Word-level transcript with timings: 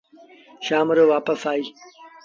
شآم 0.65 0.87
رو 0.95 1.03
وآپس 1.09 1.41
آئيٚس 1.51 1.69